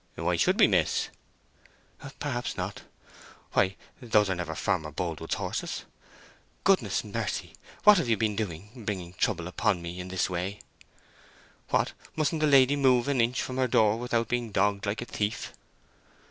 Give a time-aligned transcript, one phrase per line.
[0.15, 1.09] "Why should we, miss?"
[2.17, 2.81] "Perhaps not.
[3.53, 5.85] Why, those are never Farmer Boldwood's horses!
[6.63, 7.53] Goodness mercy!
[7.83, 10.59] what have you been doing—bringing trouble upon me in this way?
[11.69, 11.93] What!
[12.15, 15.53] mustn't a lady move an inch from her door without being dogged like a thief?"